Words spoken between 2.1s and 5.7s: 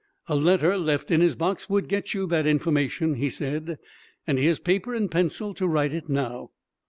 you that information," he said, "and here's paper and pencil to